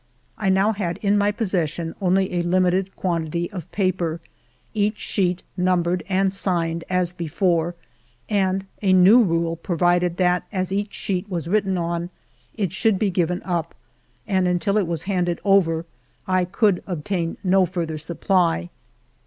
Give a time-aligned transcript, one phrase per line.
[0.35, 4.19] I now had in my possession only a limited quantity of paper,
[4.73, 7.75] each sheet numbered and signed as before,
[8.27, 12.09] and a new rule provided that as each sheet was written on,
[12.55, 13.75] it should be given up,
[14.25, 15.85] and until it was handed over
[16.27, 18.71] I could obtain no further supply.